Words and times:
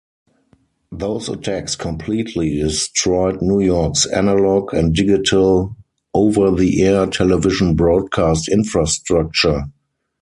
Those 0.91 1.29
attacks 1.29 1.75
completely 1.75 2.55
destroyed 2.57 3.39
New 3.39 3.59
York's 3.59 4.07
analog 4.07 4.73
and 4.73 4.95
digital 4.95 5.75
over-the-air 6.15 7.05
television 7.05 7.75
broadcast 7.75 8.49
infrastructure. 8.49 9.65